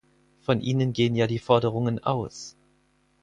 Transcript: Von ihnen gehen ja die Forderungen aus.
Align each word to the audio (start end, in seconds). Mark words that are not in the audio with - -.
Von 0.41 0.61
ihnen 0.61 0.93
gehen 0.93 1.13
ja 1.13 1.27
die 1.27 1.37
Forderungen 1.37 2.03
aus. 2.03 2.57